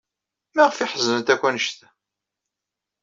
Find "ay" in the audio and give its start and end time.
0.79-0.89